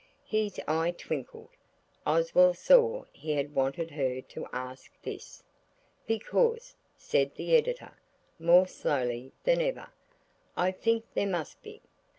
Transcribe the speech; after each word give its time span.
His 0.25 0.59
eye 0.67 0.95
twinkled. 0.97 1.51
Oswald 2.07 2.57
saw 2.57 3.05
he 3.13 3.33
had 3.33 3.53
wanted 3.53 3.91
her 3.91 4.19
to 4.29 4.47
ask 4.51 4.99
this. 5.03 5.43
"Because," 6.07 6.75
said 6.97 7.35
the 7.35 7.55
Editor, 7.55 7.95
more 8.39 8.65
slowly 8.65 9.31
than 9.43 9.61
ever, 9.61 9.91
"I 10.57 10.71
think 10.71 11.05
there 11.13 11.27
must 11.27 11.61
be. 11.61 11.83